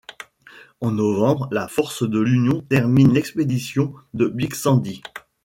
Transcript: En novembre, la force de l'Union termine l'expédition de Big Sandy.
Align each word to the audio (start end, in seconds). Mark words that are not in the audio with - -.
En 0.79 0.89
novembre, 0.89 1.47
la 1.51 1.67
force 1.67 2.01
de 2.01 2.19
l'Union 2.19 2.61
termine 2.61 3.13
l'expédition 3.13 3.93
de 4.15 4.25
Big 4.29 4.55
Sandy. 4.55 5.03